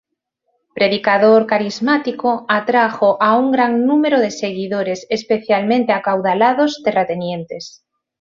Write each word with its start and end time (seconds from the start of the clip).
Predicador 0.73 1.45
carismático, 1.45 2.47
atrajo 2.47 3.21
a 3.21 3.37
un 3.37 3.51
gran 3.51 3.85
número 3.85 4.19
de 4.19 4.31
seguidores, 4.31 5.05
especialmente 5.11 5.91
acaudalados 5.93 6.81
terratenientes. 6.83 7.83